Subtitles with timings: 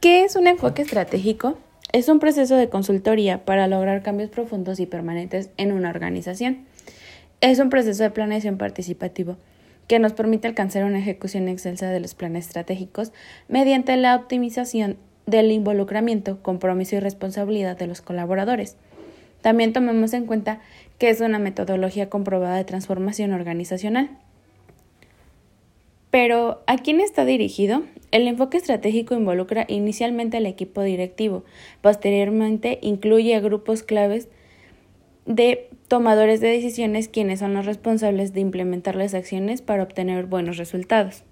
[0.00, 1.58] ¿Qué es un enfoque estratégico?
[1.92, 6.66] Es un proceso de consultoría para lograr cambios profundos y permanentes en una organización.
[7.40, 9.38] Es un proceso de planeación participativo
[9.88, 13.10] que nos permite alcanzar una ejecución excelsa de los planes estratégicos
[13.48, 18.76] mediante la optimización del involucramiento, compromiso y responsabilidad de los colaboradores.
[19.42, 20.60] También tomemos en cuenta
[20.98, 24.10] que es una metodología comprobada de transformación organizacional.
[26.12, 27.82] Pero, ¿a quién está dirigido?
[28.10, 31.44] El enfoque estratégico involucra inicialmente al equipo directivo,
[31.82, 34.28] posteriormente incluye a grupos claves
[35.26, 40.56] de tomadores de decisiones quienes son los responsables de implementar las acciones para obtener buenos
[40.56, 41.24] resultados.